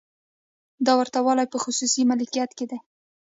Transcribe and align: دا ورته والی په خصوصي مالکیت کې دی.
دا 0.85 0.93
ورته 0.99 1.19
والی 1.25 1.45
په 1.51 1.57
خصوصي 1.63 2.01
مالکیت 2.09 2.51
کې 2.57 2.65
دی. 2.71 2.77